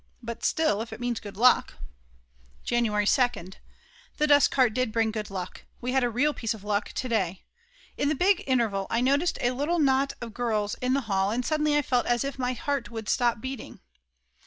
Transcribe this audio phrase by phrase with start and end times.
[0.23, 1.75] But still, if it means good luck!
[2.63, 3.57] January 2nd.
[4.17, 5.65] The dust cart did bring good luck.
[5.79, 7.43] We had a real piece of luck to day!
[7.97, 11.45] In the big interval I noticed a little knot of girls in the hall, and
[11.45, 13.79] suddenly I felt as if my heart would stop beating.